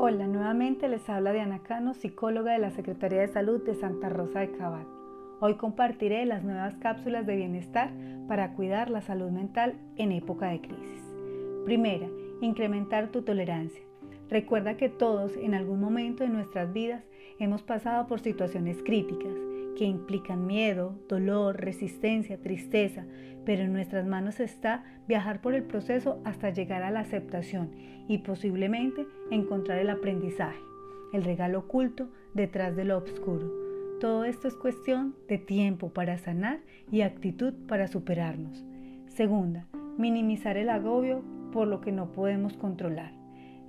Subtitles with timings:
[0.00, 4.38] Hola, nuevamente les habla Diana Cano, psicóloga de la Secretaría de Salud de Santa Rosa
[4.38, 4.86] de Cabal.
[5.40, 7.90] Hoy compartiré las nuevas cápsulas de bienestar
[8.28, 11.02] para cuidar la salud mental en época de crisis.
[11.64, 12.06] Primera,
[12.40, 13.82] incrementar tu tolerancia.
[14.30, 17.02] Recuerda que todos en algún momento de nuestras vidas
[17.40, 19.47] hemos pasado por situaciones críticas
[19.78, 23.04] que implican miedo, dolor, resistencia, tristeza,
[23.46, 27.70] pero en nuestras manos está viajar por el proceso hasta llegar a la aceptación
[28.08, 30.58] y posiblemente encontrar el aprendizaje,
[31.12, 33.50] el regalo oculto detrás de lo oscuro.
[34.00, 36.58] Todo esto es cuestión de tiempo para sanar
[36.90, 38.64] y actitud para superarnos.
[39.06, 43.12] Segunda, minimizar el agobio por lo que no podemos controlar.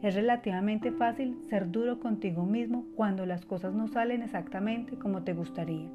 [0.01, 5.33] Es relativamente fácil ser duro contigo mismo cuando las cosas no salen exactamente como te
[5.33, 5.89] gustaría.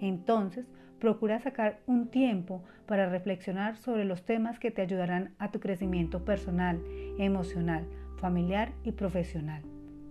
[0.00, 0.66] Entonces,
[1.00, 6.24] procura sacar un tiempo para reflexionar sobre los temas que te ayudarán a tu crecimiento
[6.24, 6.80] personal,
[7.18, 7.84] emocional,
[8.18, 9.62] familiar y profesional.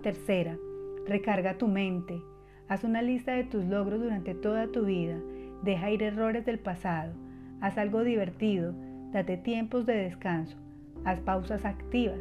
[0.02, 0.58] Tercera,
[1.06, 2.22] recarga tu mente.
[2.67, 5.17] Haz una lista de tus logros durante toda tu vida.
[5.64, 7.14] Deja ir errores del pasado.
[7.61, 8.73] Haz algo divertido.
[9.14, 10.58] Date tiempos de descanso.
[11.06, 12.20] Haz pausas activas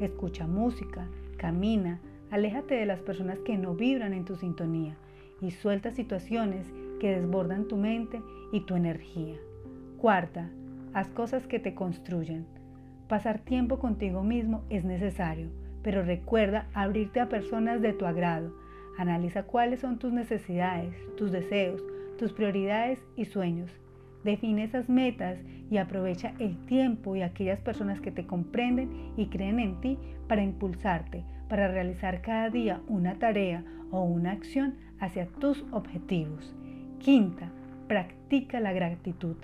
[0.00, 2.00] escucha música, camina,
[2.30, 4.96] aléjate de las personas que no vibran en tu sintonía
[5.40, 6.66] y suelta situaciones
[7.00, 8.22] que desbordan tu mente
[8.52, 9.36] y tu energía.
[9.98, 10.50] Cuarta,
[10.92, 12.46] haz cosas que te construyan.
[13.08, 15.48] Pasar tiempo contigo mismo es necesario,
[15.82, 18.54] pero recuerda abrirte a personas de tu agrado.
[18.96, 21.82] Analiza cuáles son tus necesidades, tus deseos,
[22.18, 23.70] tus prioridades y sueños
[24.24, 25.38] Define esas metas
[25.70, 30.42] y aprovecha el tiempo y aquellas personas que te comprenden y creen en ti para
[30.42, 36.54] impulsarte, para realizar cada día una tarea o una acción hacia tus objetivos.
[36.98, 37.52] Quinta,
[37.86, 39.36] practica la gratitud.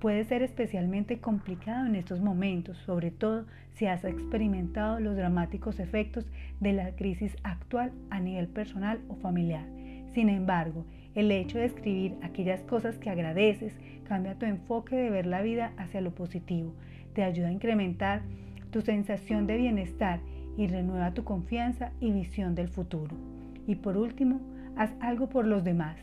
[0.00, 6.26] Puede ser especialmente complicado en estos momentos, sobre todo si has experimentado los dramáticos efectos
[6.60, 9.66] de la crisis actual a nivel personal o familiar.
[10.12, 10.84] Sin embargo,
[11.16, 15.72] el hecho de escribir aquellas cosas que agradeces cambia tu enfoque de ver la vida
[15.78, 16.74] hacia lo positivo,
[17.14, 18.20] te ayuda a incrementar
[18.70, 20.20] tu sensación de bienestar
[20.58, 23.16] y renueva tu confianza y visión del futuro.
[23.66, 24.40] Y por último,
[24.76, 25.96] haz algo por los demás.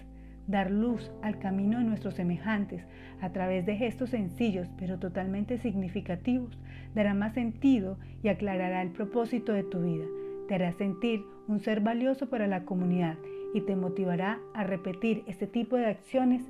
[0.48, 2.84] Dar luz al camino de nuestros semejantes
[3.22, 6.58] a través de gestos sencillos pero totalmente significativos
[6.96, 10.06] dará más sentido y aclarará el propósito de tu vida.
[10.48, 13.16] Te hará sentir un ser valioso para la comunidad
[13.54, 16.44] y te motivará a repetir este tipo de acciones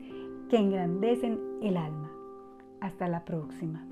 [0.49, 2.11] que engrandecen el alma.
[2.79, 3.85] Hasta la próxima.